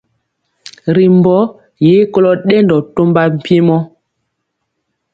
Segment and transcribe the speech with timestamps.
[0.95, 1.37] Ri mbɔ
[1.87, 3.77] ye kolo dendɔ tɔmba mpiemɔ.